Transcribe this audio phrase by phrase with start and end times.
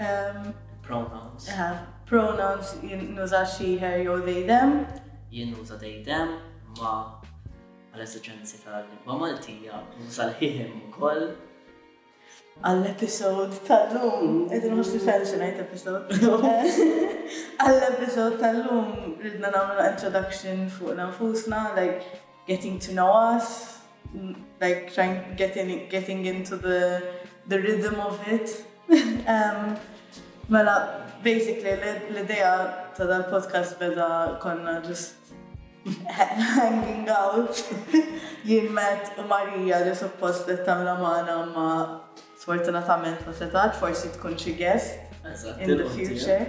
[0.00, 1.48] Um, pronouns.
[1.50, 1.74] Uh,
[2.08, 4.78] pronouns jinnuża xi her yo they them.
[5.32, 6.36] Jinnuża they them
[6.80, 6.92] ma
[7.92, 11.22] għal-esigenzi tal malti Maltija, nuża l-ħihim ukoll
[12.66, 16.12] għall-episod tal-lum, edin mux differenċi najt episod.
[17.64, 22.04] Għall-episod tal-lum ridna namlu introduction fuq nafusna, like
[22.48, 23.75] getting to know us,
[24.60, 27.02] like trying getting getting into the
[27.48, 28.64] the rhythm of it.
[29.34, 29.76] um,
[30.48, 30.74] mela,
[31.24, 32.52] basically l-ideja
[32.96, 35.14] ta' dal-podcast beda konna uh, just
[36.18, 37.50] hanging out
[38.48, 41.66] jien met u Marija li suppost li tamla maħna ma
[42.44, 46.40] sfortunatament ma setax, forsi tkun xi guest in the future.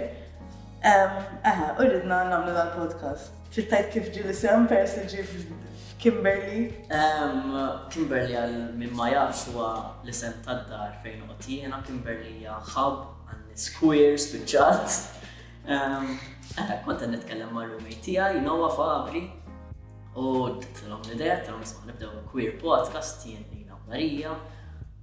[0.90, 3.34] Aha, u ridna namlu dal-podcast.
[3.50, 5.26] Trittajt kif ġi sem pers li
[5.98, 6.70] Kimberly?
[7.90, 9.68] Kimberly għal minn ma jafx huwa
[10.04, 12.98] l-isem tad-dar fejn qod jiena, Kimberly hija ħab
[13.32, 15.00] għandi square spiċċat.
[15.68, 19.24] Għadha eh, Konta nitkellem ma' rumej tiegħi, Nowa Fabri.
[20.14, 20.30] U
[20.62, 23.44] tilhom l-idea, tilhom nisma' nibdew queer podcast jien
[23.88, 24.34] Marija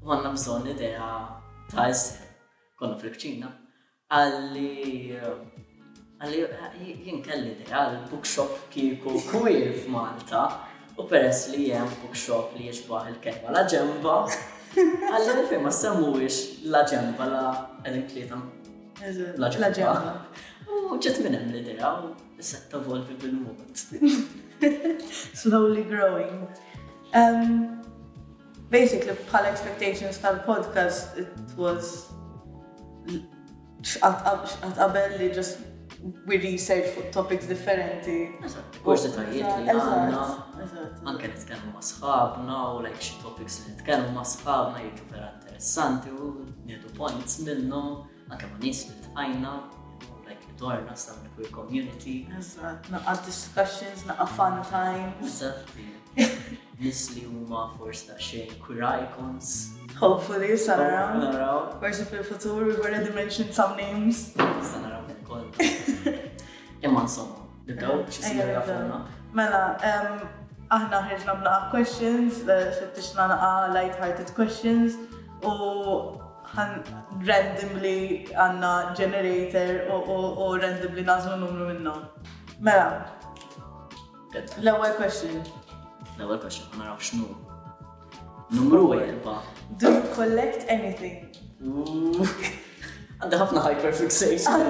[0.05, 1.05] u għandna bżonn idea
[1.71, 2.29] ta' isem.
[2.79, 3.49] Konna fil-kċina.
[4.13, 5.17] Għalli
[6.21, 10.45] Għalli eh, jien kelli idea għal bookshop kieku queer f'Malta.
[10.97, 14.13] U peress li jem bookshop li jiexbaħ il-kelma la ġemba,
[14.75, 17.41] għalli nifim ma semmu semmuwix la ġemba la
[17.83, 18.45] l inklietam
[19.35, 20.13] La ġemba.
[20.71, 23.75] U ġet minn minnem l-idea u setta volvi bil-mod.
[25.41, 26.47] Slowly growing.
[27.13, 27.81] Um,
[28.71, 32.05] basically, pal expectations tal-podcast, it was
[33.99, 35.59] għatqabel li just
[36.25, 38.17] we research fuq topics differenti.
[38.45, 40.25] Eżatt, kurs dettajiet li għanna.
[41.11, 46.11] Anke nitkellmu ma' sħabna u like xi topics li nitkellmu ma' sħabna jgħidu vera interessanti
[46.11, 46.31] u
[46.67, 49.55] nieħdu points minnhom, anke ma' nies li tqajna
[50.27, 52.17] like dorna sa' queer community.
[52.39, 55.13] Eżatt, naqqa discussions, naqqa fun time.
[55.23, 55.73] Eżatt,
[57.19, 59.55] li huma forsi ta' xejn queer icons.
[60.01, 61.21] Hopefully, Sanaraw.
[61.21, 62.05] Sanaraw.
[62.11, 64.33] fil-futur, we've already mentioned some names.
[64.35, 65.04] Sanaraw
[65.35, 66.19] ukoll.
[66.83, 67.35] Imma insomma,
[67.67, 68.99] nibdew xi jafuna.
[69.37, 69.63] Mela,
[70.75, 74.95] aħna ħirġna b'naqa questions, fittixna eh, naqa light-hearted questions
[75.43, 76.21] u
[76.55, 82.05] randomly għanna generator u randomly nazmu numru minnom.
[82.59, 83.05] Mela,
[84.63, 85.41] l-ewwel question.
[86.17, 87.29] L-ewwel question, ma naraw x'nu.
[88.55, 89.39] Numru erba.
[89.79, 91.23] Do you collect anything?
[93.25, 94.67] Għadda ħafna hyperfixation.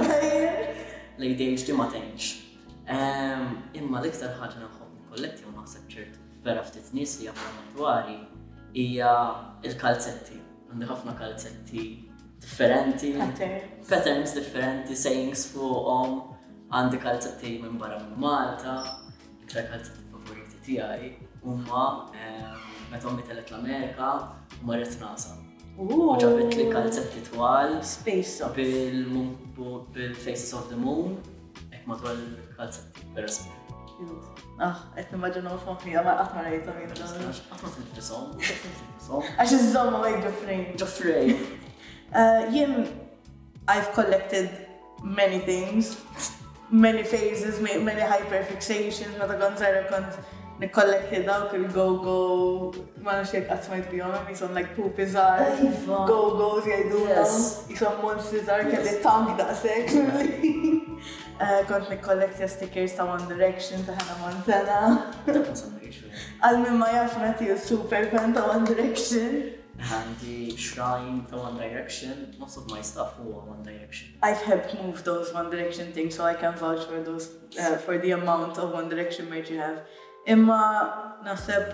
[1.20, 2.30] L-ADHD ma tenx.
[2.88, 8.16] Ehm, imma l-iktar ħagġa naħħom kolletti u naħseb ċertu vera ftit nies li għafna matwari
[8.80, 9.12] hija
[9.68, 10.40] il-kalzetti.
[10.72, 11.84] Għandi ħafna kalzetti
[12.46, 13.12] differenti.
[13.92, 16.16] Patterns differenti, sayings fuqhom.
[16.72, 18.78] Għandi kalzetti minn barra minn Malta,
[19.44, 21.12] iktar kalzetti favoriti tiegħi.
[21.44, 22.64] Huma ehm,
[22.96, 24.13] meta mitet l-Amerika
[24.62, 25.42] u marret nasa.
[25.77, 26.12] U
[26.56, 27.75] li kalzetti twal.
[27.83, 28.56] Space of.
[28.56, 31.18] Bil-Faces of the Moon.
[31.72, 32.16] Ek madwar
[32.57, 33.51] kalzetti peresmi.
[34.60, 36.94] Ah, qed nimmaġinu f'moħħija ma qatt ma rajtom jien.
[37.51, 38.63] Qatt
[39.36, 40.72] Għax iż-żomm ma Joffrey.
[40.80, 41.36] Joffrey.
[42.56, 42.88] Jien
[43.68, 44.50] I've collected
[45.04, 45.98] many things,
[46.72, 50.19] many phases, many hyperfixations, meta kont zero kont
[50.60, 52.74] nikolletti dawk il-go-go,
[53.04, 56.04] ma nafx jek għatmajt bihom, jisom like poopies are, iva.
[56.07, 57.02] go-go's jajdu,
[57.72, 59.92] jisom monsters are, kelli tank daqsek.
[61.36, 65.48] Eh, kont nikolletti stickers ta' One Direction ta' Hannah Montana.
[66.46, 69.42] Għal-min ma jaf nati super fan ta' One Direction.
[69.84, 74.16] Għandi shrine ta' One Direction, most of my stuff huwa One Direction.
[74.24, 77.28] I've helped move those One Direction things so I can vouch for those,
[77.60, 79.84] uh, for the amount of One Direction merch you have.
[80.25, 81.68] Imma naseb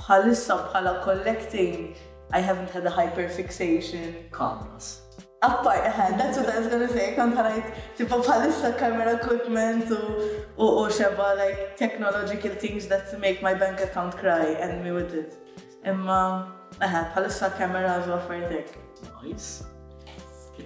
[0.00, 1.94] bħalissa bħala collecting,
[2.34, 4.10] I haven't had a hyperfixation.
[4.32, 5.02] Cameras.
[5.42, 5.84] Appart,
[6.18, 10.00] that's what I was gonna say, kont ħanajt, tipo bħalissa camera equipment u
[10.58, 15.36] u xeba, like technological things that make my bank account cry and me with it.
[15.84, 16.22] Imma,
[16.80, 18.40] eħe, bħalissa camera as well for
[19.22, 19.62] Nice.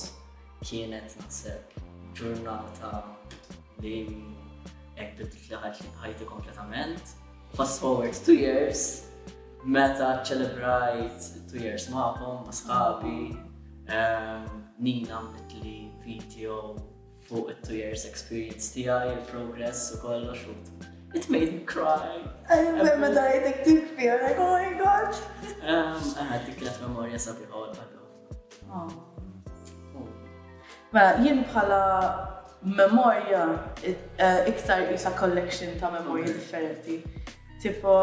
[0.65, 1.83] kienet naħseb
[2.19, 3.03] ġurnata
[3.85, 3.99] li
[4.99, 5.63] jekk li
[6.01, 7.15] ħajti kompletament.
[7.55, 9.08] Fast forward two years,
[9.65, 13.21] meta ċelebrajt two years ma'kom, ma' sħabi,
[13.89, 14.47] ehm,
[14.79, 15.23] Nina
[15.59, 16.77] li video
[17.27, 20.87] fuq it two years experience ti tiegħi, il-progress u kollox xut.
[21.15, 22.23] it made me cry.
[22.49, 25.15] I remember that I think deep fear, like, oh my god.
[25.67, 29.05] um, I had the memoria sabi all my oh.
[29.97, 30.09] oh.
[30.93, 31.83] Ma, jien bħala
[32.63, 33.43] memoria
[33.83, 33.99] eh,
[34.51, 37.03] iktar jisa collection ta' memoria differenti.
[37.59, 37.95] Tipo,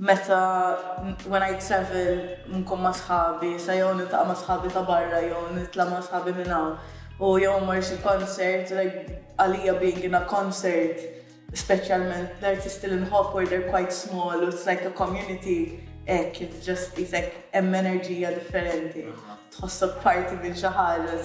[0.00, 2.24] meta when I travel
[2.56, 6.54] nkun ma' sħabi, sa jew nitqa' ma' sħabi ta' barra, jew nitla' ma' sħabi minn
[6.56, 6.78] hawn.
[7.20, 11.04] U jew mar xi concert, like għalija being in a concert,
[11.52, 16.96] specialment l-artisti l nħobb where they're quite small, it's like a community ek, it's just
[16.98, 19.04] it's like em enerġija differenti.
[19.04, 19.36] Uh-huh.
[19.60, 21.20] Tħossok parti minn xi ħaġa,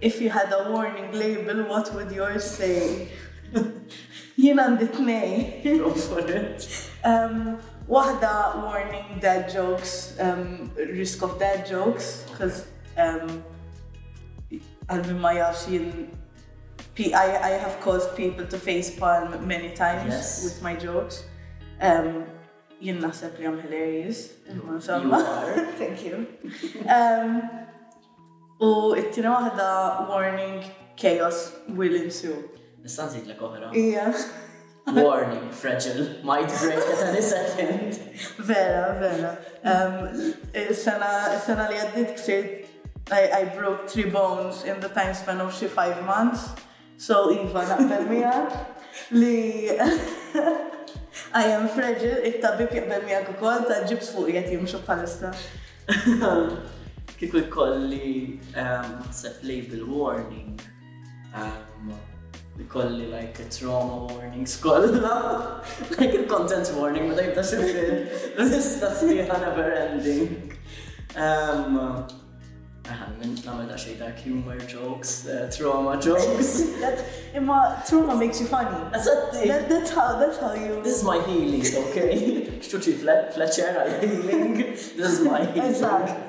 [0.00, 3.08] If you had a warning label, what would yours say?
[4.40, 5.30] jien għandi tnej.
[5.78, 6.64] Go for it.
[7.06, 7.58] Um,
[7.90, 8.30] Waħda
[8.64, 12.62] warning dad jokes, um, risk of dad jokes, because
[12.96, 13.42] um,
[14.86, 16.08] għalbi ma jafx jien
[17.00, 20.44] I, I have caused people to face palm many times yes.
[20.44, 21.22] with my jokes.
[21.80, 22.24] Um,
[22.80, 24.30] jien naħseb li I'm hilarious.
[24.48, 25.64] You, you are.
[25.80, 26.26] Thank you.
[26.88, 27.59] um,
[28.60, 29.66] U it-tina waħda
[30.10, 30.64] warning
[31.00, 31.38] chaos
[31.72, 32.36] will ensue.
[32.84, 33.70] Nistan zik la oħra.
[33.72, 34.08] Ija.
[34.90, 38.00] Warning, fragile, might break at any second.
[38.48, 39.30] Vera, vera.
[39.62, 40.32] Um,
[40.76, 41.08] sena
[41.44, 42.50] sena li għaddit ksirt,
[43.12, 46.50] I, broke three bones in the time span of she five months.
[46.98, 48.58] So, Iva, naqbel miħak
[49.16, 49.70] li
[51.40, 55.32] I am fragile, it-tabib jaqbel miħak u kol, ta' ġibs fuq jgħet jimxu palista.
[57.20, 60.58] kiku jkolli um, set label warning.
[61.40, 61.92] Um,
[62.58, 65.62] jkolli like a trauma warning skolla.
[65.98, 70.56] like a content warning, ma dajta il Nista sieħa never ending.
[71.26, 71.78] Um,
[72.90, 73.68] Aħan, minn namel
[73.98, 76.54] da humor jokes, uh, trauma jokes.
[77.40, 77.58] Imma
[77.88, 78.80] trauma makes you funny.
[78.94, 80.82] That, that's how, that's how you...
[80.82, 82.46] This is my healing, okay?
[82.62, 82.96] Xtuċi
[83.34, 84.54] Fletcher, I'm healing.
[84.58, 85.70] This is my healing.
[85.70, 86.26] Exactly.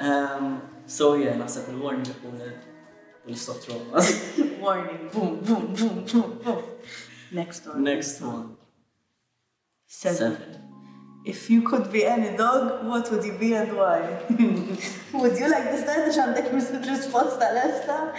[0.00, 2.44] Um, so yeah, and I said the warning will, uh,
[3.26, 4.38] will stop throwing us.
[4.60, 6.62] warning, boom, boom, boom, boom, boom.
[7.32, 7.82] Next one.
[7.82, 8.56] Next one.
[9.86, 10.16] Seven.
[10.16, 10.62] Seven.
[11.26, 14.20] If you could be any dog, what would you be and why?
[14.30, 16.52] would you like to start عشان عندك
[16.86, 18.12] response tal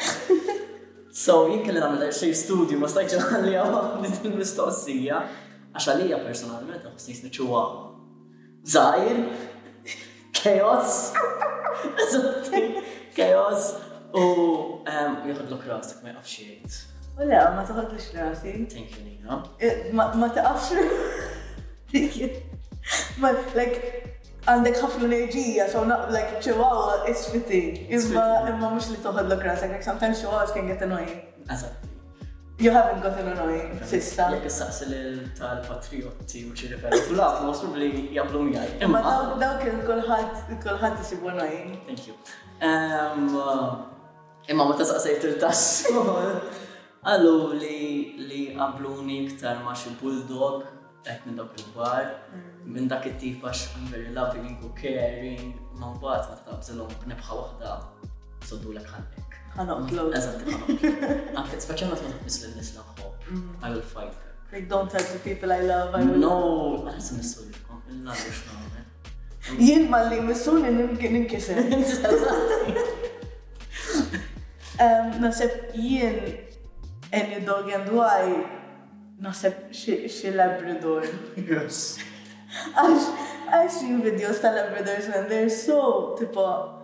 [1.11, 5.19] So jien li nagħmel xejn studju ma stajtx nħalli għandit il-mistoqsija
[5.73, 7.63] għax għalija personalment ħossnis niċċuwa
[8.73, 9.23] żgħir
[10.33, 11.13] chaos.
[13.15, 13.73] chaos
[14.15, 14.21] u
[14.85, 16.73] jħodlok rasek ma jafx jgħid.
[17.19, 18.53] U le, ma taħodlux rasi.
[18.71, 19.31] Thank you, Nina.
[19.59, 20.19] E, ma you.
[23.19, 23.77] Ma, like,
[24.47, 27.73] għandek ħafna enerġija, so not like chihuahua is fitting.
[27.91, 31.15] Imma imma mhux li toħodlok rasek, like sometimes chihuahuas can get annoying.
[31.51, 31.75] Eżatt.
[32.59, 34.25] You haven't gotten annoying, sissa.
[34.33, 34.95] Jek s-saqsi
[35.37, 36.91] tal-patriotti u ċirrifer.
[37.07, 38.73] Fla, most probably jablu mjaj.
[38.83, 38.99] Imma
[39.39, 41.77] dawk il-kolħat, kolħat jisibu annoying.
[41.87, 42.15] Thank you.
[42.59, 45.95] Eh, imma ma t-saqsajt il-tassu.
[47.07, 47.79] Għallu li
[48.27, 50.67] li qabluni iktar ma xi bulldog,
[51.07, 52.67] għet minn dak il-bar, mm.
[52.75, 53.63] minn dak it-tip għax
[53.93, 57.79] very loving u caring, ma bat ma t-tabżilhom b'nibħa waħda,
[58.51, 59.18] soddu l-ek
[59.59, 60.07] ħanoqtlu.
[60.15, 60.89] Eżatt, ħanoqtlu.
[63.61, 64.35] I will fight her.
[64.51, 65.93] Like, don't tell the people I love.
[65.93, 66.17] I will...
[66.17, 68.41] No, għazim nissulkom, illa biex
[69.59, 71.59] Jien ma li missun ninkiser.
[75.21, 76.19] Naseb jien
[77.15, 78.45] any dog and why
[79.21, 81.05] naseb xie labrador.
[81.37, 81.97] Yes.
[83.59, 86.78] I've seen videos tal labradors and they're so tipo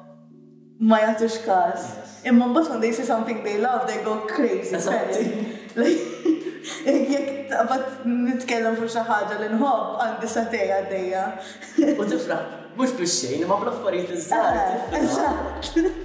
[0.79, 1.79] ma jagħtux każ.
[2.27, 4.75] Imma mbagħad when they say something they love, they go crazy.
[6.86, 11.24] Jek taqbad nitkellem fuq xi ħaġa li nħobb għandi satej għaddejja.
[11.94, 12.41] U tifraħ,
[12.79, 14.55] mhux biex xejn, ma bl-affarijiet iż-żgħar.
[14.91, 14.98] Ah,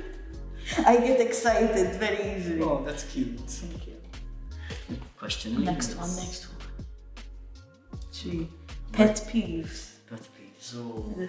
[0.89, 2.63] I get excited very easily.
[2.63, 3.41] Oh, that's cute.
[3.51, 3.97] Thank you.
[5.19, 5.49] Question.
[5.65, 6.55] Next one, next one.
[8.93, 9.99] Pet peeves.
[10.09, 10.61] Pet peeves.
[10.61, 10.79] So.
[10.83, 11.29] Oh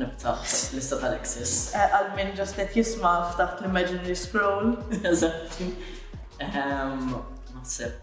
[0.00, 1.52] niftaħ lista tal-Alexis.
[1.76, 4.74] Għal eh, minn ġastet jisma ftaħt l-Imaginary Scroll.
[5.10, 5.70] Eżatti.
[6.44, 7.14] Ehm,
[7.54, 8.02] naħseb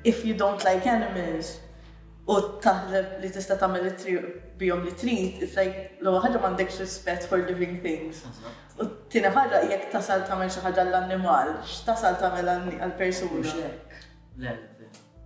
[0.03, 1.55] if you don't like animals,
[2.27, 3.95] u taħleb li tista tagħmel
[4.59, 8.25] bihom li trid, it's like l ħaġa m'għandekx respect for living things.
[8.83, 13.69] U tieni ħaġa jekk tasal tagħmel xi ħaġa l-annimal, x'tasal tagħmel għall-persuna.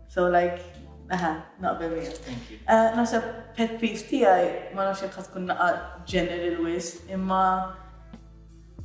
[0.09, 0.78] So like
[1.11, 2.11] Aha, not very real.
[2.11, 2.59] Thank you.
[2.69, 3.21] Uh, nasa
[3.57, 5.71] pet peeve tiegħi ma nafx jekk tkun naqa'
[6.11, 7.77] general ways, imma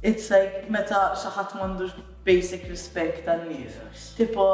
[0.02, 3.76] it's like meta xi ħadd m'għandux basic respect tan-nies.
[4.16, 4.46] Tipo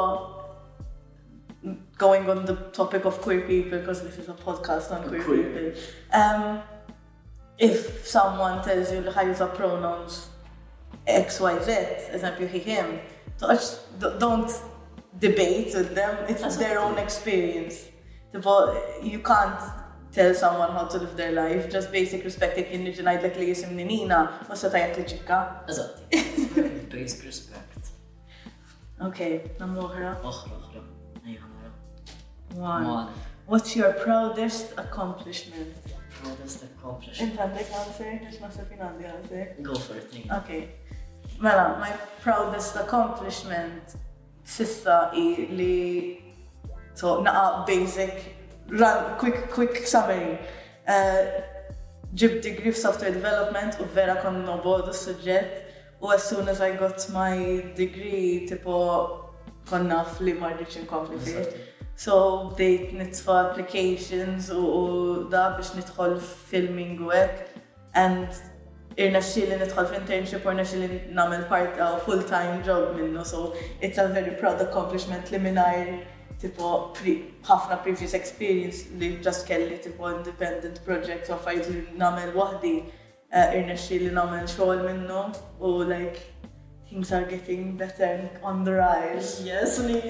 [2.00, 5.44] going on the topic of queer people because this is a podcast on queer, queer.
[5.44, 5.80] people.
[6.20, 6.62] Um,
[7.58, 10.26] if someone tells you how use pronouns
[11.06, 11.72] X, Y, Z,
[12.14, 12.98] example, he, him,
[13.98, 14.50] don't
[15.18, 16.16] debates with them.
[16.28, 17.88] It's That's their own experience.
[19.02, 19.60] You can't
[20.12, 21.70] tell someone how to live their life.
[21.70, 24.20] Just basic respect The jinniġi najdlek li jisim ninina,
[24.52, 27.92] u sa tajat li Basic respect.
[29.00, 30.16] Okay, namlu oħra.
[30.22, 30.80] Oħra, oħra.
[32.56, 33.08] One.
[33.46, 35.74] What's your proudest accomplishment?
[36.22, 37.32] Proudest accomplishment.
[37.32, 39.54] Inta għandek answer, biex nasib jina għandi answer.
[39.62, 40.68] Go for it, Okay.
[41.40, 41.90] Mela, my
[42.22, 43.96] proudest accomplishment
[44.54, 45.24] sissa i
[45.60, 45.78] li
[47.00, 48.16] so naqa basic
[48.82, 50.38] run quick quick summary
[50.90, 56.60] ġib eh, degree of software development u vera kon nobodu suġġett u as soon as
[56.66, 57.34] I got my
[57.80, 58.76] degree tipo
[59.70, 61.44] konna fli marriċ inkompli fi.
[62.04, 62.14] So
[62.54, 64.82] bdejt nitfa applications u, u
[65.34, 66.16] da biex nidħol
[66.50, 68.40] filming u and
[68.98, 73.98] irna xili nidħol f'internship u irna xili namel part uh, full-time job minnu, so it's
[74.02, 75.92] a very proud accomplishment li minnajr
[76.40, 76.70] tipo
[77.46, 82.74] ħafna pre previous experience li just kelli tipo independent projects u fajt li namel wahdi
[82.80, 85.24] uh, irna xili namel xogħol minnu
[85.60, 86.26] u like
[86.90, 89.42] things are getting better on the rise.
[89.44, 90.00] Yes, Lina.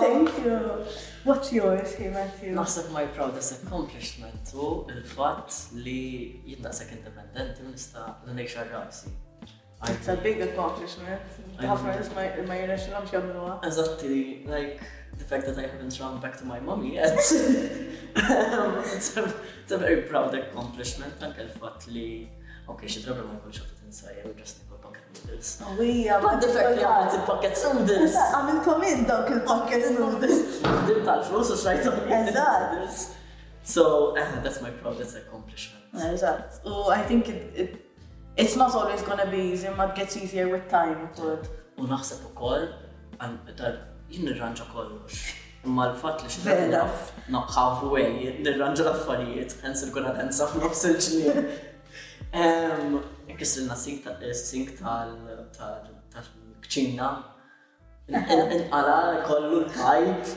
[0.00, 0.84] Thank you.
[1.28, 2.54] What's yours here, Matthew?
[2.56, 5.56] Naħseb my proudest accomplishment to il-fatt
[5.86, 9.12] li jitnaqsek independenti u nista l-nejxa rasi.
[9.90, 11.36] It's a big accomplishment.
[11.60, 13.58] Ħafna nis ma jirnex l-għamx jamluwa.
[13.68, 14.16] Eżatti,
[14.48, 14.80] like,
[15.20, 17.20] the fact that I haven't run back to my mommy yet.
[18.12, 19.32] Um, it's, a,
[19.62, 22.26] it's a very proud accomplishment, anke il-fatt li,
[22.66, 24.64] ok, xie drabi ma jkunx għafet insajja, u just
[25.40, 26.22] Sqawija.
[26.22, 28.16] Ma different li il-pocket noodles.
[28.36, 30.60] Għamilkom id dawk il-pocket noodles.
[30.86, 32.00] Dim tal-flus u xrajtom.
[32.18, 33.16] Eżatt.
[33.62, 35.84] So, ah, that's my proudest accomplishment.
[35.94, 36.60] Eżatt.
[36.66, 37.86] U oh, I think it, it,
[38.36, 41.08] it's not always gonna be easy, but gets easier with time.
[41.78, 42.66] U naħseb u koll,
[44.10, 45.22] jinn nirranġa kollox.
[45.64, 46.84] Ma l-fat li xtaqra
[47.34, 48.04] naqħaf u
[48.44, 51.42] nirranġa l-affarijiet, il-ġnien.
[53.40, 53.42] l
[54.20, 55.16] eh, sink tal
[56.66, 57.10] kċinna
[58.12, 60.30] Inqala kollu l-kajt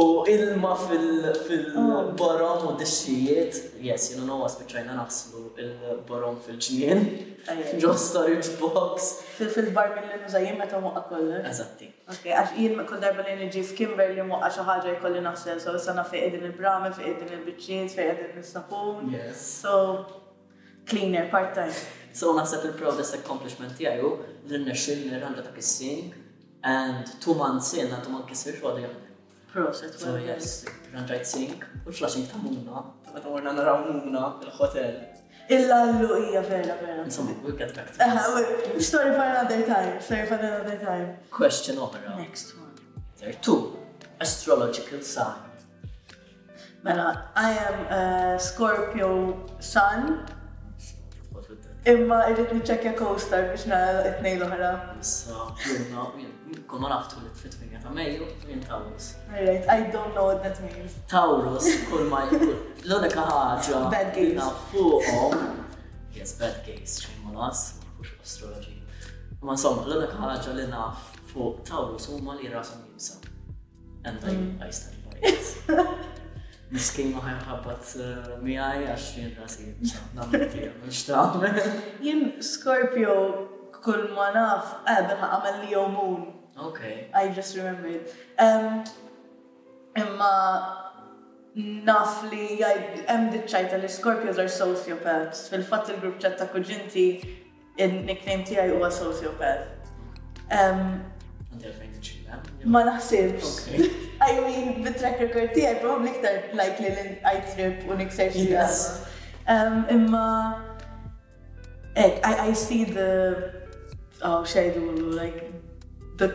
[0.00, 1.24] u ilma fil
[1.72, 2.12] oh.
[2.20, 3.56] barom u d-dixijiet.
[3.82, 5.72] Yes, jina nawa spiċajna naħslu il
[6.06, 7.00] barom fil-ġnien.
[7.82, 9.08] Ġo storage box.
[9.40, 11.42] Fil-bar mill-li nużajim meta muqqa kollu.
[11.50, 11.88] Eżatti.
[12.12, 16.36] Ok, għax jien kull darba li nġi f'Kimberli muqqa xaħġa jkolli naħsel, so sana fejn
[16.38, 19.10] din il-brame, fejn din il-bicċiet, fejn din il-sapun.
[19.18, 19.42] Yes.
[19.66, 20.06] So,
[20.86, 21.74] cleaner, part-time.
[22.16, 24.08] So naħseb il-proudest accomplishment tiegħu
[24.48, 26.14] li nirnexxil nirranġa ta' kissing
[26.64, 29.18] and two months in għandu ma nkissirx għadu jaħdem.
[29.52, 30.54] Proset, well, yes.
[30.94, 34.94] Ranġajt sink u l flashing ta' mumna, ta' għorna naraw mumna il-hotel.
[35.52, 37.04] Illa l-lu ija vera, vera.
[37.04, 38.80] Insomma, we get back to that.
[38.82, 41.10] Story for another time, story for another time.
[41.36, 42.14] Question opera.
[42.16, 42.72] Next one.
[43.20, 43.76] There are two.
[44.22, 45.44] Astrological sign.
[46.82, 50.24] Mela, I am a Scorpio sun,
[51.86, 53.76] Imma irrit niċċekja coaster biex na
[54.08, 54.70] it-nej l-oħra.
[55.06, 55.44] So,
[56.66, 59.12] konna naftu li t minn ta' Mejju minn Taurus.
[59.30, 60.96] Alright, I don't know what that means.
[61.12, 62.50] Taurus, kull ma jkun.
[62.82, 63.84] l għodek ħagġa.
[63.94, 64.48] Bad gaze.
[64.72, 65.46] Fuqom.
[66.16, 67.62] Yes, bad gaze, xejn ma nas,
[68.02, 68.74] mux astrologi.
[69.46, 73.22] Ma insomma, l għodek ħagġa li naf fuq Taurus ma li rasom jimsa.
[74.02, 74.58] And mm.
[74.58, 76.06] I, I stand by it.
[76.72, 79.68] Miskin ma ħabbat eh, mi għaj għax jien rasi,
[80.16, 81.04] namlu tija, mux
[82.02, 83.12] Jien Scorpio
[83.84, 86.24] kull ma naf, għabel eh, għamel li jomun.
[86.58, 86.80] Ok.
[87.14, 88.08] I just remembered.
[89.96, 90.32] imma
[91.86, 95.46] naf li għem ditċajta li Scorpios are sociopaths.
[95.52, 97.06] Fil-fat il-grupp ċatta kuġinti,
[97.78, 99.86] il-nickname tijaj huwa sociopath.
[100.52, 100.98] Um,
[102.66, 103.52] Ma naħsibx.
[104.26, 108.48] I mean, bit-track record tiegħi probably iktar likely li I trip u nikser xi
[109.54, 110.64] um, Imma
[111.96, 113.52] I, I see the
[114.22, 115.42] oh xejdu like
[116.16, 116.30] the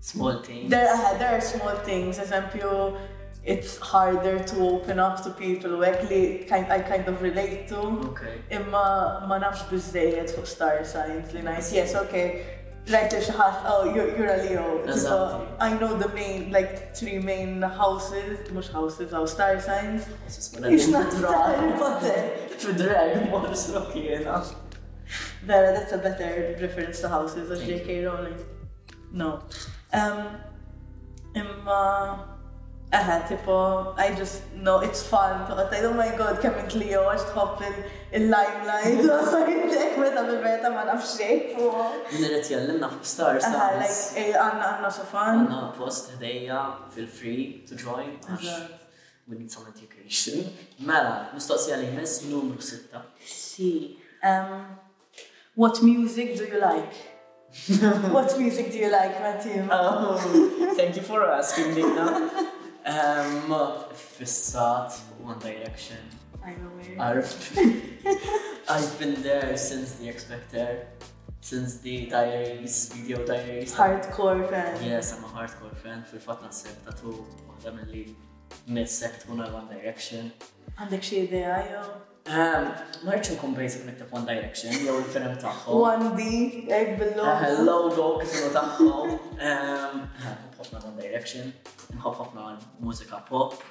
[0.00, 0.70] small things.
[0.70, 2.18] There, are uh, there are small things.
[2.18, 2.96] Eżempju,
[3.44, 7.78] it's harder to open up to people who actually kind, I kind of relate to.
[8.14, 8.38] Okay.
[8.50, 11.72] Imma ma nafx biżejjed fuq star signs li nice.
[11.74, 12.46] Yes, okay,
[12.90, 14.96] Like there's a house, oh, you're, you're a Leo.
[14.96, 20.06] So I know the main, like three main houses, most houses are star signs.
[20.26, 22.36] It's not Harry Potter.
[22.56, 23.46] Fidrej, more
[23.82, 24.54] rocky enough.
[25.42, 28.04] Vera, that's a better reference to houses of J.K.
[28.06, 28.36] Rowling.
[29.12, 29.40] No.
[29.92, 30.28] Um,
[31.34, 32.38] imma,
[32.92, 35.44] aha, tipo, I just know it's fun.
[35.46, 37.68] But I, oh my god, kemm int Leo, I għax tħobb
[38.16, 41.60] il-limelight, u għasajtek meta bil-verta ma nafx xejn.
[42.16, 43.44] Niret jellim naf stars.
[43.48, 45.42] Għanna eh, għanna sofan.
[45.44, 46.62] Għanna post ħdejja,
[46.94, 48.14] feel free to join.
[49.28, 50.46] We need some education.
[50.80, 53.02] Mela, mistoqsi li mess numru sitta.
[53.20, 53.72] Si.
[54.24, 54.64] Um,
[55.54, 56.96] what music do you like?
[58.14, 59.66] what music do you like, Matthew?
[59.70, 62.30] Oh, thank you for asking, Nina.
[62.88, 63.52] Um,
[64.16, 65.98] fissat, One Direction.
[66.42, 66.77] I know.
[67.00, 70.84] I've been there since the expector,
[71.40, 73.72] since the diaries, video diaries.
[73.72, 74.82] Hardcore fan.
[74.84, 76.02] Yes, I'm a hardcore fan.
[76.02, 77.12] Fil-fat nasib tatu
[77.52, 78.02] waħda li
[78.66, 80.32] mid-sect One Direction.
[80.74, 81.84] Għandek xie idea jew?
[82.34, 82.66] Ehm,
[83.06, 85.78] Marċu kun basic niktib One Direction, jew il-film taħħu.
[85.92, 86.28] 1D,
[86.66, 87.38] jgħid bil-logo.
[87.38, 88.90] Eh, logo kienu taħħu.
[89.38, 91.54] Ehm, ehm, ħafna One Direction,
[91.94, 92.50] nħobb ħafna
[93.30, 93.64] pop.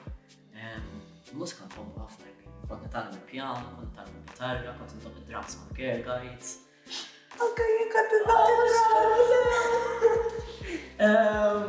[1.36, 2.37] Mużika pop
[2.70, 6.50] kont nitalem il-pjan, kont nitalem il-gitarra, kont nitalem il drums ma' guides.
[7.40, 7.60] Ok,
[7.94, 8.24] kont il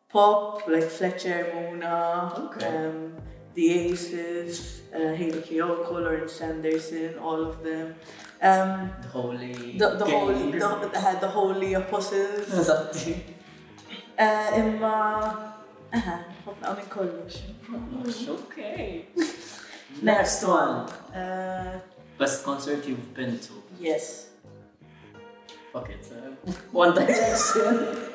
[0.10, 2.66] pop, like Fletcher, Mona, okay.
[2.66, 3.14] um,
[3.56, 7.94] The Aces, uh, Haley Kiyoko, Lauren Sanderson, all of them.
[8.42, 9.78] Um, the holy.
[9.78, 10.52] The, the holy.
[10.52, 10.58] The,
[10.94, 12.50] the, the holy apostles.
[12.60, 13.16] Eżatti.
[14.56, 14.96] Imma.
[15.18, 17.40] Uh, aha, ħobna għamil kollox.
[17.68, 19.08] Kollox, okay.
[20.12, 20.86] Next one.
[21.14, 21.80] Uh,
[22.18, 23.54] Best concert you've been to?
[23.80, 24.30] Yes.
[25.74, 26.08] Fuck it.
[26.12, 28.06] Uh, one Direction.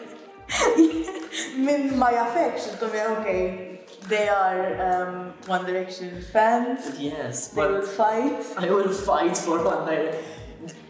[1.64, 3.73] Min ma jafekx, il-tomja, okay,
[4.08, 4.64] They are
[5.08, 6.98] um, One Direction fans.
[7.00, 8.44] Yes, they will fight.
[8.58, 10.22] I will fight for One Direction.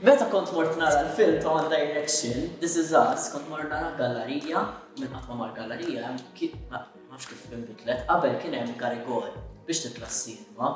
[0.03, 4.61] Meta kont mort nara l-film ta' One Direction, This Is Us, kont mort nara gallerija,
[4.99, 9.27] minn għatma mar gallerija, nafx kif fil-bitlet, qabel kien hemm Garigol
[9.67, 10.73] biex titla s-sinema.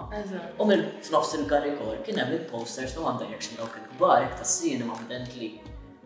[0.63, 5.55] U minn f'nofs il-Garigol kien hemm il-posters ta' One Direction dawk il-kbar ta' s-sinema evidently.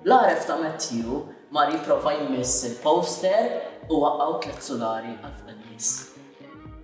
[0.05, 3.61] l għaref ta' Matthew ma riprofa jmiss il-poster
[3.93, 5.61] u għaqqaw tliet solari għal f'dan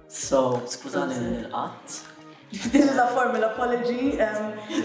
[0.09, 1.93] So, skużani l-qatt.
[2.73, 3.99] Din la formal apology,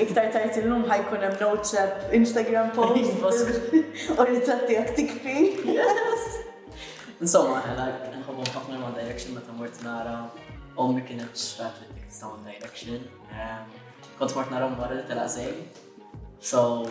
[0.03, 1.71] iktar tajt il-lum ħajkun hemm notes
[2.17, 3.71] Instagram post,
[4.17, 5.35] u ritratti għak tikfi.
[5.77, 6.25] Yes!
[7.23, 10.17] Insomma, like, nħobbu ħafna ma' direction meta mort nara,
[10.75, 13.07] ommi kienet xrat li tikt sound direction.
[14.19, 15.55] Kont mort nara mbarra li tela zej.
[16.43, 16.83] So,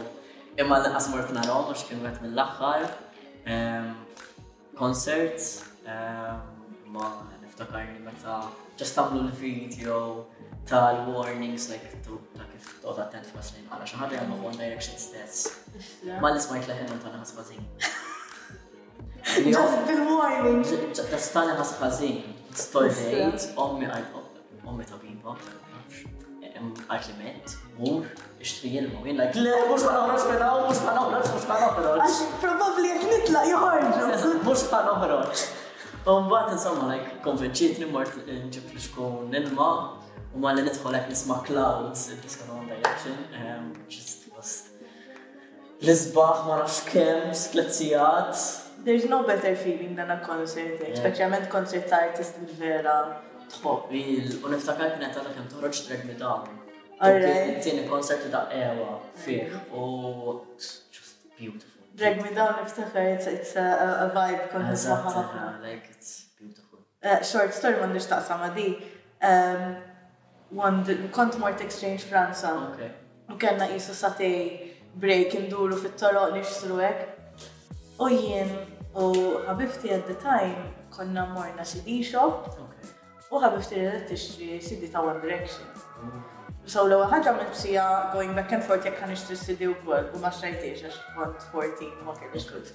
[0.57, 2.97] imma l-qas mort nara u xkien għet mill-axħar.
[4.81, 5.53] Concert,
[6.89, 7.13] ma'
[7.63, 8.39] niftakarni meta
[8.79, 10.27] ġast tamlu l-video
[10.69, 15.53] tal-warnings like ta' kif toqgħod attent fuq snin għala xi ħaġa jagħmlu One Direction stess.
[16.21, 17.65] Ma li smajt leħen għan ta' naħas bazin.
[19.53, 20.63] Just bil-warning.
[21.15, 22.21] Ġast tani ħas ħażin.
[22.65, 24.21] Storejt, ommi għajt
[24.73, 25.39] ommi ta' bimba,
[26.63, 28.05] Għajt li ment, mur,
[28.39, 31.57] ixtri jilmu, jien like, le, mux pa' ħana uħroċ minna, mux ħana uħroċ, mux pa'
[31.73, 32.21] uħroċ.
[32.45, 34.05] Probabli jek nitla jħorġu.
[34.47, 35.43] Mux ħana uħroċ.
[36.03, 39.67] Umbat, insomma, like, konvenċiet li mort nġib li xkun nilma,
[40.35, 43.15] u ma li nidħol għek nisma Clouds, diska non direction,
[43.89, 44.19] just
[45.83, 48.37] L-izbaħ ma nafx kem, skletzijat.
[48.87, 52.95] There's no better feeling than a concert, specialment concert artist il-vera.
[53.51, 56.63] Tħob, u niftakar kien għetata kem toħroġ drag me down.
[57.03, 61.72] Tieni concert da' ewa, fih, u just beautiful.
[62.03, 63.67] Like we don't iftakhar, it's, it's a,
[64.05, 65.43] a vibe kon nismaħa ħafna.
[65.63, 66.81] Like it's beautiful.
[67.01, 68.65] Uh, short story ma nix taqsa ma di.
[71.15, 72.51] Kont mort exchange Franza.
[73.31, 74.67] U kena jisu satej
[74.99, 77.39] break duro fit-toroq nixtru hekk.
[78.03, 78.51] U jien
[78.99, 79.13] u
[79.47, 82.51] ħabibti at the time konna morna CD shop.
[83.31, 85.85] U ħabibti li tixtri CD ta' One Direction.
[86.03, 86.31] Mm.
[86.65, 90.05] So l-ewwel ħaġa għamilt sija going back and forth jekk kan nixtri CD u bol
[90.15, 92.71] u ma xrajtiex għax kont 14 ma kellix kut.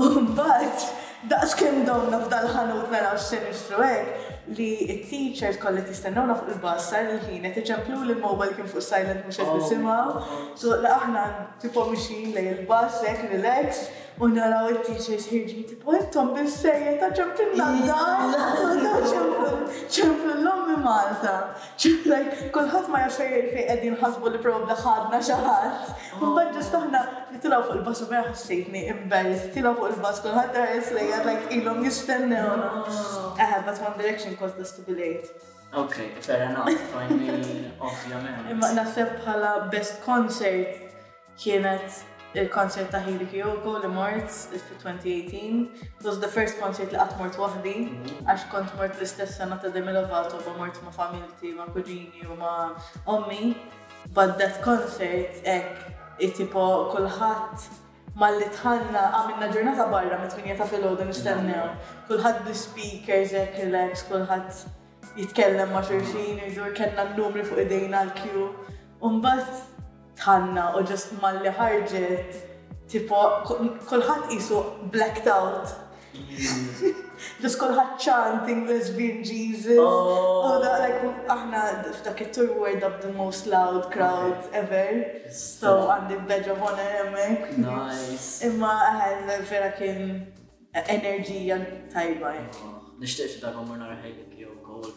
[0.00, 0.86] U mbagħad
[1.28, 6.88] daqs kemm domna f'dal ħanut naraw x'se nixtru hekk li t-teachers kollha tistennewna fuq il-bass
[6.94, 10.56] sar li ħin qed iġemplu li mobile kien fuq silent mhux qed nisimgħu.
[10.64, 11.26] So la aħna
[11.62, 13.84] tipo mixin lej il-bass hekk relax
[14.22, 19.62] u naraw it-teachers ħirġin tipo intom bil sejjed ta' ġempilna dan.
[19.92, 21.34] Ġemplu l-lum minn Malta.
[22.08, 25.94] like, kullħat ma jaffej fej għedin ħasbu li probla ħadna xaħat.
[26.22, 27.02] Mbad ġust aħna
[27.44, 31.50] tilaw fuq il-bas u mera xsejtni, imberis, tilaw fuq il-bas kullħat dares li għad like
[31.58, 32.70] ilom jistennewna.
[32.84, 33.34] Oh.
[33.40, 35.28] Eħe, but One Direction caused us to be late.
[35.72, 38.48] Okay, fair enough, fajni, mean, ovvjament.
[38.52, 40.80] Imma nasib bħala best concert
[41.40, 42.02] kienet
[42.34, 45.68] il-konsert ta' Hailey Kiyoko li mort fit-2018.
[46.04, 48.24] was the first concert li qatt mort waħdi, mhm.
[48.32, 52.36] għax kont mort l-istess sena ta' Demi Lovato, ma mort ma' familti, ma' kuġini u
[52.40, 52.72] ma'
[53.14, 53.54] ommi.
[54.16, 55.84] But that concert, ek,
[56.38, 57.66] tipo kulħadd
[58.16, 61.60] ma' li tħanna għamilna ġurnata barra me tminja ta' fil ħodin nistennew.
[61.66, 61.90] Mhm.
[62.08, 64.64] Kulħadd bi speakers, ek, relax, kulħadd
[65.20, 68.48] jitkellem ma' xurxin, jizur kellna n-numri fuq idejna l-kju.
[69.02, 69.71] Umbat,
[70.20, 72.40] tħanna u ġust malli ħarġet
[72.92, 74.60] tipo kolħat jisu
[74.94, 75.72] blacked out.
[77.40, 79.80] Ġust kolħat chanting this being Jesus.
[79.80, 80.58] U oh.
[80.64, 85.06] da like aħna f'dak it-tour were dubbed the most loud crowd ever.
[85.34, 87.12] So għandi badge of honor
[87.62, 88.42] Nice.
[88.46, 90.18] Imma għan, vera kien
[90.74, 91.60] enerġija
[91.94, 92.36] tajba.
[93.02, 94.92] Nixtieq xi dak għamur nara għol jew gowl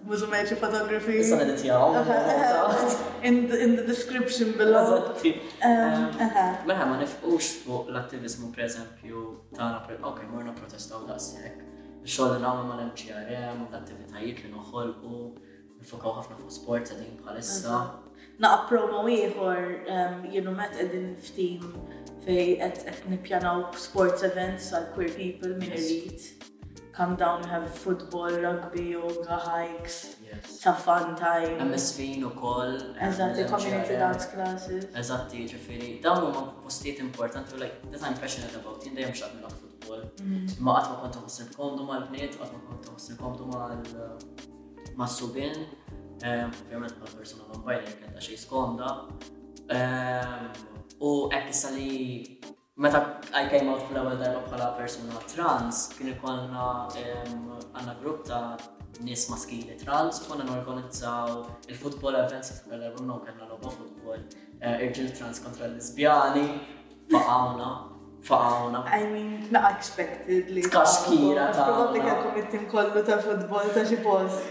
[0.07, 1.19] Muzumeċi photography.
[1.25, 3.07] Issa edit jaw.
[3.23, 5.13] in the, in the description below.
[5.13, 5.33] Meħe,
[5.67, 9.23] um, um, ma nifqux fuq l-attivizmu per eżempju
[9.55, 11.77] tana per ok, morna protesta protestaw daqshekk.
[12.09, 15.31] Xogħol li ma l mgrm l-attivitajiet li noħol u
[15.81, 17.81] nifokaw ħafna fuq sport qegħdin bħalissa.
[18.39, 19.71] Naqa promo iħor,
[20.31, 20.77] jenu um, met
[21.19, 21.73] f-team
[22.23, 26.35] fej qed nipjanaw sports events għal queer people minn irid.
[26.99, 30.18] Come down, have football, rugby, yoga, hikes
[30.63, 31.69] ta' fun time.
[31.71, 32.77] MSFin u koll.
[33.01, 34.85] Eżatti, community dance classes.
[34.95, 39.41] Eżatti, ġifiri, dawn ma' postiet importanti u like, that I'm passionate about, jinda jem xaqmi
[39.43, 40.01] l futbol.
[40.21, 40.47] Mm.
[40.59, 45.55] Ma għatma ma kont ħossi komdu mal-bniet, qatt ma kont ħossi komdu l-massubin.
[46.19, 48.89] Ovvijament, ma' persona ma' binary kien ta' xej skonda.
[49.73, 50.45] Ehm,
[50.99, 51.01] u
[51.33, 51.89] ekkisa li
[52.75, 56.65] meta I came out fl-ewwel darba bħala persona trans, kien ikollna
[56.99, 58.57] ehm, għanna grupp ta'
[58.99, 64.19] nis maskili trans, konna n-organizzaw il-futbol events fil-Melbourne, l-obba futbol,
[64.59, 66.45] irġil trans kontra l-lesbjani,
[67.13, 67.69] faqawna,
[68.27, 68.79] faqawna.
[68.97, 70.61] I mean, not expected li.
[70.75, 74.33] Kaxkira ta' Probabli kelkom it-tim kollu ta' futbol ta' xipos.
[74.33, 74.41] post.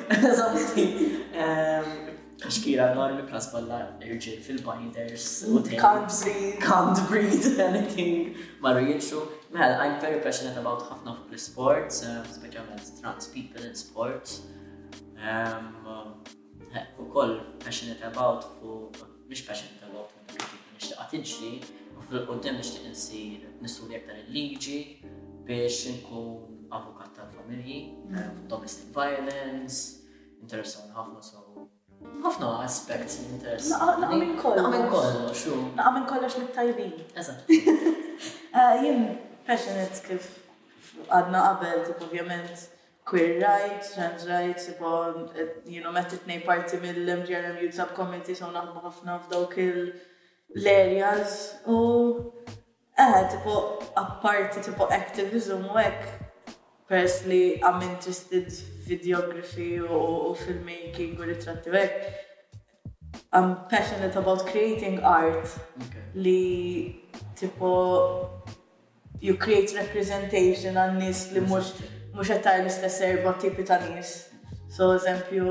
[2.46, 6.61] xkira enormi pras balla irġil fil-binders mm, Can't breathe.
[6.62, 8.37] Can't breathe anything.
[8.61, 9.22] Maru jinxu.
[9.51, 14.42] Mel, I'm very passionate about ħafna fuq l-sports, eh, specialment trans people in sports.
[15.18, 20.12] Eh, u koll passionate about fuq, mish passionate about
[20.79, 21.53] nishtaq tiġri,
[21.98, 24.79] u fil-qoddim nishtiq nsir nistudja aktar il-liġi
[25.48, 27.81] biex nkun avukat tal-familji,
[28.14, 30.05] eh, domestic violence,
[30.44, 31.47] interessant ħafna so
[32.22, 33.70] ħafna aspects interess.
[33.72, 34.66] Naqa minn kollox.
[34.66, 35.56] Naqa kollox, xu.
[35.78, 36.94] Naqa kollox mit-tajbin.
[37.14, 37.48] Eżatt.
[38.48, 39.02] Eh, jien
[39.46, 40.24] passionate kif
[41.12, 42.62] għadna qabel, tip ovvjament,
[43.06, 48.48] queer rights, trans rights, ibon, eh, you know, met it-nej parti mill-MGRM Youth Subcommittee, so
[48.50, 51.37] naħdmu ħafna f'dawk il-areas.
[51.68, 51.76] U,
[52.96, 53.58] eh, tipo,
[54.00, 56.08] apparti tipo activism u ek,
[56.88, 58.46] Personally, I'm interested
[58.88, 61.70] videography or filmmaking or ritratti
[63.31, 65.46] I'm passionate about creating art
[65.83, 66.05] okay.
[66.14, 66.98] li
[67.37, 68.31] tipo
[69.20, 71.64] you create representation on this li mux
[72.14, 72.98] mux għattar l-istess
[73.44, 74.14] tipi ta' nis.
[74.77, 75.46] So eżempju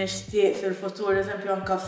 [0.00, 1.78] nishtiq fil-futur eżempju anka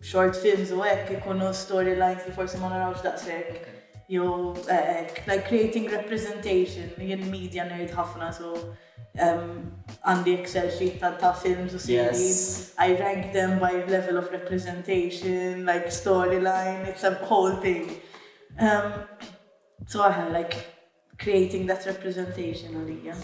[0.00, 3.56] short films u għek ikunu storylines li forsi ma narawx daqsek.
[3.60, 3.75] Okay.
[4.08, 10.68] You jew uh, like creating representation in media nerd ħafna so on um, the Excel
[10.76, 12.70] sheet ta, ta films or series yes.
[12.86, 17.88] I rank them by level of representation like storyline it's a whole thing
[18.60, 18.92] um,
[19.86, 20.54] so I have like
[21.18, 23.18] creating that representation I għalija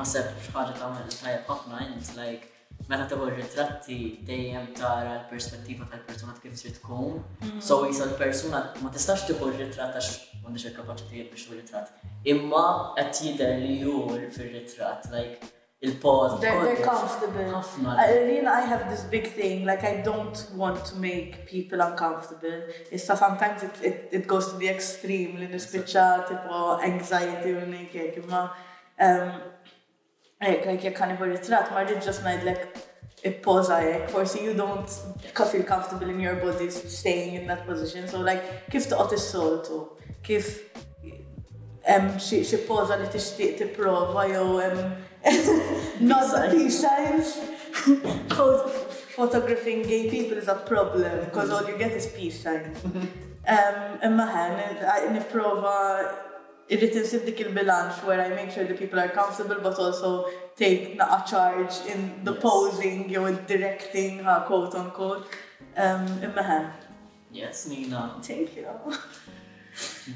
[0.00, 1.92] ma sepp ħaġa ta' għamil tajab nine.
[2.00, 2.50] it's like
[2.88, 3.96] meta tagħmel ritratti
[4.28, 7.16] dejjem tara l-perspettiva tal-persuna kif trid tkun.
[7.16, 7.64] Mm-hmm.
[7.66, 10.12] So jisa l-persuna ma tistax tieħu ritratt għax
[10.42, 11.94] m'għandix il-kapaċitajiet biex ritratt.
[12.30, 12.66] Imma
[12.98, 15.40] qed jidher li jur fir-ritratt, like
[15.82, 16.38] il-pause.
[16.42, 17.96] They're, they're comfortable.
[17.96, 22.62] Alina, uh, I have this big thing, like I don't want to make people uncomfortable.
[22.92, 28.22] Issa sometimes it, it, it goes to the extreme li nispiċċa tipo anxiety u ngħid
[28.22, 29.36] imma um,
[30.36, 32.66] Ek, like, jek għanibu ritrat, ma rrid ġas najdlek
[33.42, 34.92] poza jek, forsi you don't
[35.50, 38.06] feel comfortable in your body staying in that position.
[38.06, 39.78] So, like, kif toqot is-sol to
[40.26, 40.58] Kif
[41.86, 44.78] hemm xi poza li tixtieq tipprova jew em,
[46.10, 47.38] not peace signs.
[49.16, 52.76] Photographing gay people is a problem because all you get is peace mhm.
[52.76, 53.10] signs.
[54.02, 56.25] Imma ħen, prova
[56.74, 60.26] irrit insib dik il-bilanċ where I make sure the people are comfortable but also
[60.58, 62.42] take a charge in the yes.
[62.44, 65.36] posing jew directing ha, quote on quote.
[65.76, 66.70] Um, Imma
[67.32, 68.16] Yes, Nina.
[68.22, 68.64] Thank you.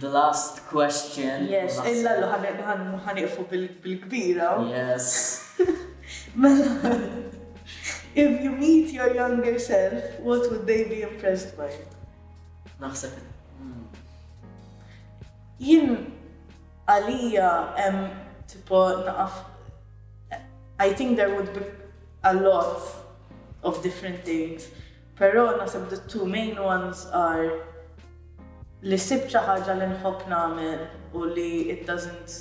[0.01, 1.49] The last question.
[1.55, 4.53] Yes, illa l ħaniqfu bil-kbira.
[4.73, 5.53] Yes.
[6.43, 6.95] Mela,
[8.15, 11.69] if you meet your younger self, what would they be impressed by?
[12.81, 13.13] Naħseb.
[13.59, 13.85] Hmm.
[15.61, 16.01] Jien
[16.91, 17.51] għalija
[17.81, 18.07] hemm
[18.51, 19.47] tipo naqaf
[20.85, 21.65] I think there would be
[22.25, 22.81] a lot
[23.63, 24.69] of different things.
[25.19, 27.49] Però nasib the two main ones are
[28.93, 30.87] li sib xi ħaġa li nħobb nagħmel
[31.21, 32.39] u li it doesn't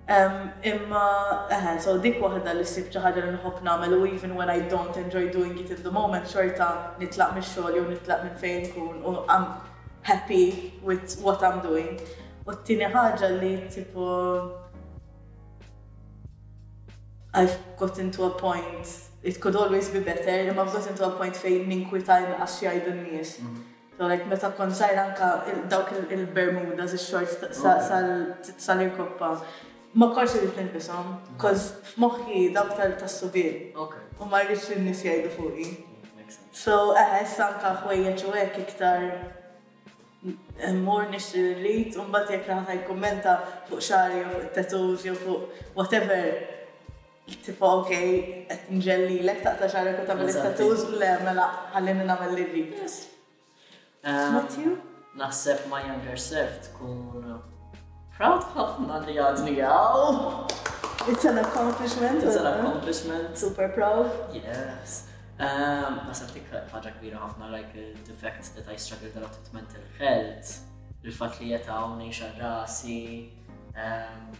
[0.07, 1.05] Imma,
[1.51, 4.95] eħe, so dik wahda li sib ċaħġa li nħobb nagħmel u even when I don't
[5.01, 9.01] enjoy doing it at the moment, xorta nitlaq minn xogħol jew nitlaq minn fejn kun
[9.03, 9.49] u I'm
[10.07, 11.99] happy with what I'm doing.
[12.47, 14.07] U t-tini ħagġa li tipo
[17.35, 18.87] I've gotten to a point,
[19.25, 22.61] it could always be better, imma I've gotten to a point fejn minn ninkwita għax
[22.63, 23.39] jgħidu n nis.
[23.99, 27.65] So like meta konsajran ka anka dawk il-Bermudas, il-shorts
[28.57, 29.41] sal-irkoppa.
[29.97, 31.07] Ma korsi li t-nibbisom,
[31.41, 31.87] koz mm.
[31.93, 33.71] f-moħi dabtar ta' s-subir.
[34.21, 35.69] U ma rridx n-nis jajdu fuqi.
[36.21, 39.07] Mm, so, eħe, s-sanka xwejja ċuwek iktar
[40.27, 43.39] mur mm, nix rrit, un bat jek naħta jkommenta
[43.71, 46.45] fuq xari, fuq tattoos, fuq whatever.
[47.33, 47.97] Tipo, ok,
[48.53, 53.03] għet nġelli l-ek ta' xari ku tamil tattoos, le, mela, għallin namel li rrit.
[54.05, 54.77] Matthew?
[54.77, 57.39] Um, naħseb ma younger self tkun
[58.17, 60.49] proud of li għadni għaw.
[61.13, 62.23] It's an accomplishment.
[62.25, 63.37] It's an accomplishment.
[63.39, 64.09] Super proud.
[64.35, 65.05] Yes.
[65.39, 69.37] Um, Nasab dik ħaġa kbira ħafna like uh, the fact that I struggled a lot
[69.37, 70.63] with mental health,
[71.05, 72.07] il-fat li jeta għawni
[72.39, 73.03] rasi,
[73.77, 74.33] um,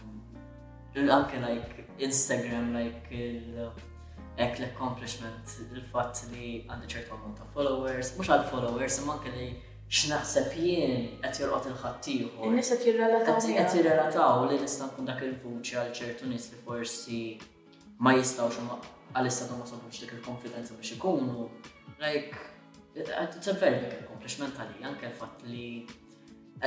[1.19, 8.49] anke like Instagram like ek l-accomplishment, il-fat li għandi ċertu għamont ta' followers, mux għal
[8.49, 9.51] followers, imma anke li
[9.87, 12.43] x'naħseb jien qed jorqod il-ħaddieħor.
[12.49, 13.39] In-nies qed jirrelataw.
[13.39, 17.21] Qed jirrelataw li nista' nkun dak il-vuċi għal ċertu nies li forsi
[18.03, 18.59] ma jistgħux
[19.15, 21.47] għalissa ma sobux dik il-konfidenza biex ikunu.
[22.03, 22.35] Like,
[22.95, 25.63] it's a very big accomplishment għalija, anke l-fatt li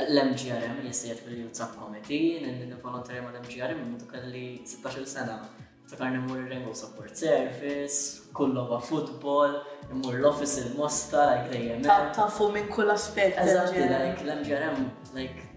[0.01, 5.43] l-MGRM li jisijet fil-Youth Sub Committee, n-volontarjem mgrm n-mutu kelli 16 sena.
[5.91, 8.21] Ftakar mur il-Rainbow Support Service,
[8.69, 9.55] ba' futbol,
[9.91, 13.35] mur l-office il-mosta, like e Ta' fu minn kull aspet.
[13.35, 15.49] Eżatti, like l-MGRM, like,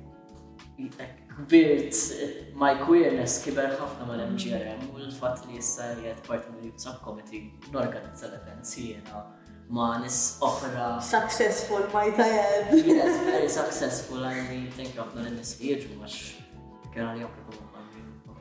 [1.37, 6.49] kbirt my queerness kiber ħafna ma' l mgrm u l-fat li jissa li jgħet part
[6.51, 9.23] minn mill youth subcommittee n-organizza l event sijena
[9.71, 10.89] ma' nis oħra.
[11.11, 12.75] Successful, ma' jtajed.
[12.89, 17.64] Yes, very successful, I mean, thank you ħafna l-nis li jġu, max kena li jgħu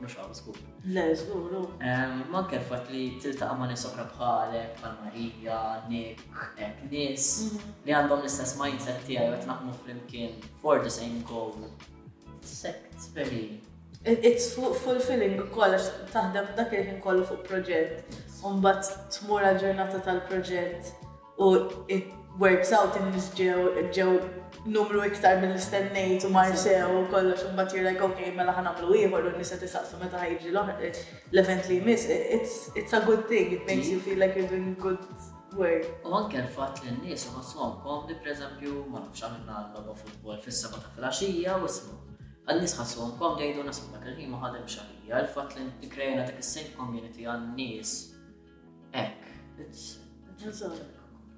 [0.03, 0.57] mux għabu skur.
[0.95, 1.63] Le, skur, no.
[2.31, 7.77] Ma kerfat li tilta għamma nisokra bħalek, bħal Marija, Nick, ek, nis, mhm.
[7.87, 11.55] li għandhom l-istess mindset tijaj, għet naħmu flimkien for the same goal.
[12.55, 13.45] Sekt, veri.
[14.03, 18.83] It's fulfilling kollox taħdem dak il-ħin kollu fuq proġett, un bat
[19.15, 20.91] tmur ġurnata tal-proġett
[21.39, 21.53] u
[22.41, 24.13] works out in-nis ġew
[24.65, 28.96] numru iktar minn l-istennejt u marsew u kollox un batir like, ok, mela ħan għamlu
[29.04, 32.08] ieħor u nisa tisaqsu meta ħajġi l-event li jmiss.
[32.10, 34.98] It's, it's a good thing, it makes you feel like you're doing good
[35.60, 35.86] work.
[36.06, 40.41] U anke l-fat li n-nis u għasom komdi, per eżempju, ma nafx għamilna l-loba futbol
[40.46, 42.00] fis-sabata fil-axija u ismu.
[42.48, 46.74] Għannis għasom komdi għajdu nasmu dak il-ħin ma ħadem xaħija, l-fat li n-krejna dak il-same
[46.82, 47.93] community għan-nis.
[48.98, 49.93] Ek, it's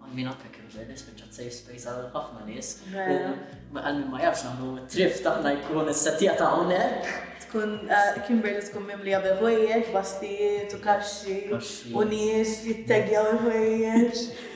[0.06, 2.70] I mean, anka kien ġelis, bieċa safe space għal ħafna nis.
[2.96, 7.10] Għal minn ma jafx għamlu trif taħna jkun s-setija ta' unek.
[7.48, 11.40] Tkun uh, Kimberly tkun mimli għabel ħwejjeġ, bastijiet u kaxxi,
[11.96, 13.56] u jittegja u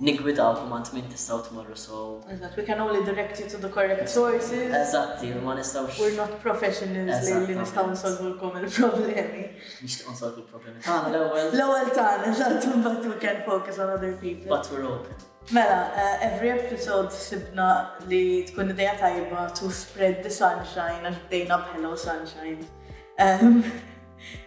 [0.00, 1.98] nigwid nigwidawkom għand min tistgħu tmorru so.
[2.32, 4.70] Eżatt, we can only direct you to the correct sources.
[4.72, 5.98] Eżatti, ma nistgħux.
[6.00, 9.44] We're not professionals li nistgħu nsolvulkom il-problemi.
[9.86, 11.50] Nixtieq nsolvu l-problemi tagħna l-ewwel.
[11.52, 14.48] L-ewwel tagħna, eżatt, but we can focus on other people.
[14.56, 15.28] But we're open.
[15.52, 17.68] Mela, uh, every episode sibna
[18.06, 22.60] li tkun ideja tajba to spread the sunshine, għax bdejna b'Hello Sunshine.
[22.62, 23.64] Um, ehm, uh,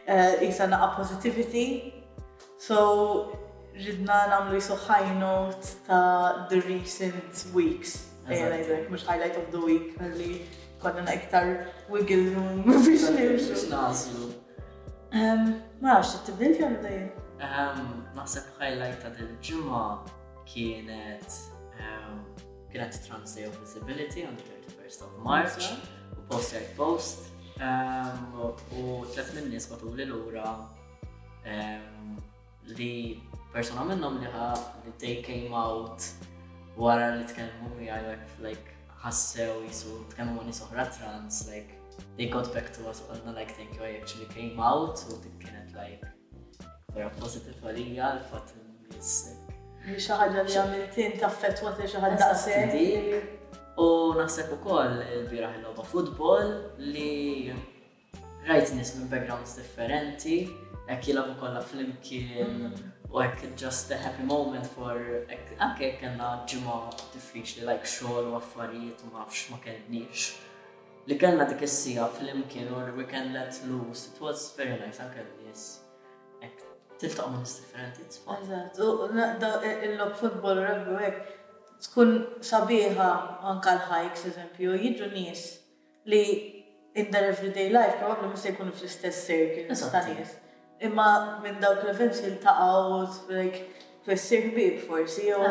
[0.08, 1.66] eh, jisana a positivity,
[2.68, 2.78] so
[3.76, 8.06] ridna namlu jisu high note ta' the recent weeks.
[8.30, 10.32] Ejja, eh, mux highlight of the week, għalli
[10.80, 13.62] konna iktar wiggle room biex nimxu.
[13.76, 14.32] Naslu.
[15.12, 15.51] Ehm,
[15.84, 19.88] Ma nafx, tibdil fjom ehm, Naħseb highlight ta' dil-ġimma
[20.45, 21.51] kienet
[22.71, 25.71] kienet ehm, Trans Day of Visibility on the 31st of March
[26.17, 27.19] u poster post
[27.57, 28.17] ehm,
[28.79, 30.49] u tlet minn nies batu ehm, li l-ura
[32.77, 33.23] li
[33.53, 36.03] persona minnhom li li they came out
[36.77, 38.71] wara li tkellmu miegħi like
[39.03, 41.75] ħassew jisu tkellmu ma' nies oħra trans like
[42.17, 45.35] they got back to us għalna like thank you I actually came out u dik
[45.45, 46.07] kienet like
[46.95, 48.55] vera positive għalija l-fatt
[48.93, 49.41] nies
[49.84, 53.55] Li xi ħaġa li għamilt int taffettwa li xi ħadd daqshekk.
[53.84, 56.51] U naħseb ukoll il-bieraħ loba logħba futbol
[56.93, 57.51] li
[58.47, 60.38] rajt nies minn backgrounds differenti,
[60.88, 62.71] hekk jilgħabu kollha flimkien
[63.11, 65.03] u hekk just a happy moment for
[65.59, 66.79] anke kellna ġimgħa
[67.36, 70.31] li like xogħol u affarijiet u mafx ma kellniex.
[71.11, 71.79] Li kellna dik is
[72.17, 74.11] flimkien u we can let loose.
[74.15, 75.82] It was very nice anke nies
[76.99, 78.01] tiltaq ma' differenti.
[78.37, 81.21] Eżatt, e, u il-lob futbol rugby għek,
[81.85, 82.09] tkun
[82.51, 83.09] sabiħa
[83.51, 85.43] anka l-hikes, eżempju, jidru nis
[86.05, 86.23] li
[86.95, 90.25] in their everyday life, probably mux jkunu fl-istess circle ta'
[90.85, 92.81] Imma minn dawk l-events jiltaqaw,
[93.29, 93.59] like,
[94.05, 95.41] fessir bib forsi, u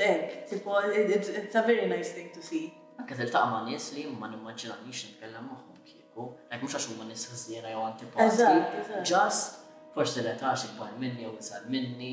[0.00, 2.72] ek, tipo, it's a very nice thing to see.
[2.98, 7.24] Anka tiltaq ma' nis li ma' nimmaġinanix nitkellem magħhom kieku, like mhux għax huma nies
[7.32, 9.57] ħżiena jew antipati, just
[9.94, 12.12] forse li tax ikbar minni u nisar minni,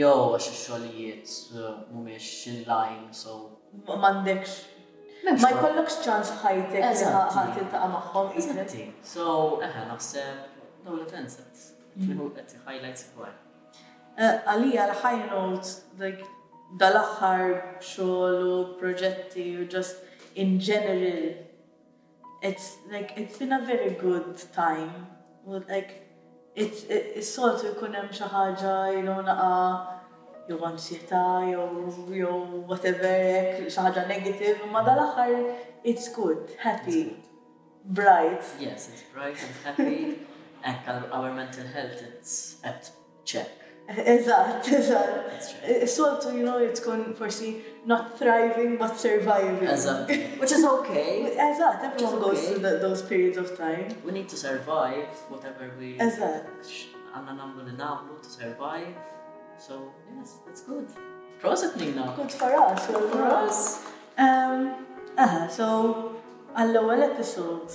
[0.00, 3.36] jow għax xolijiet eh, mumiex in-line, so.
[4.04, 4.56] Mandekx.
[5.26, 8.30] Ma jkollokx ċans fħajtek ħat intaqa maħħom.
[8.40, 8.84] Eżatti.
[9.14, 11.64] So, eħe, naħseb dawn l-fensets.
[11.96, 12.32] Miħu mm.
[12.38, 13.32] għetti highlights ikbar.
[14.16, 16.22] Eh, għalija l-high notes, like,
[16.80, 20.00] dal-axħar xogħol u proġetti u just
[20.36, 21.36] in general,
[22.42, 25.06] it's like, it's been a very good time.
[25.46, 26.05] Like,
[26.62, 29.48] Is-soltu jkun hemm xi ħaġa ilu naqa
[30.48, 32.30] jew ansjetà jew
[32.70, 35.84] whatever hekk xi ħaġa negative, imma dal-aħħar mm-hmm.
[35.92, 37.02] it's good, happy,
[38.00, 38.48] bright.
[38.64, 40.02] Yes, it's bright and happy
[40.72, 42.90] and our mental health is at
[43.26, 43.65] check.
[43.88, 45.22] Esatto, esatto.
[45.62, 49.68] It's sort you know, it's going for see not thriving but surviving.
[49.68, 50.12] Esatto.
[50.40, 51.36] Which is okay.
[51.36, 53.94] esatto, everyone goes through the, those periods of time.
[54.04, 55.96] We need to survive whatever we.
[56.00, 56.46] Esatto.
[57.14, 58.96] then I'm going to now survive.
[59.58, 60.88] So, yes, that's good.
[61.40, 62.12] Prosit now.
[62.16, 62.86] Good for us.
[62.88, 63.86] Good for us.
[64.18, 64.84] Um,
[65.16, 66.16] uh, so,
[66.56, 67.72] għall-ewwel episode.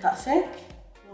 [0.00, 0.48] That's it.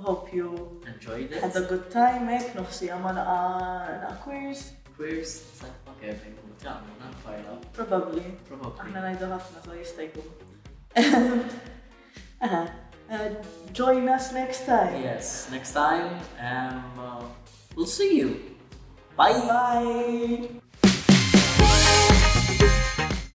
[0.03, 1.41] Hope you enjoyed it.
[1.43, 4.73] Had a good time, ek Am ma laqa queers.
[4.97, 5.73] Queers, I'm
[6.05, 6.21] not
[6.65, 7.55] tagħmlu parla.
[7.77, 8.25] Probably.
[8.49, 8.79] Probably.
[8.83, 10.29] Aħna ngħidu ħafna so jista' jkun.
[13.73, 15.03] Join us next time.
[15.03, 16.17] Yes, next time.
[16.39, 17.25] And uh,
[17.75, 18.55] we'll see you.
[19.17, 19.33] Bye.
[19.49, 20.61] Bye.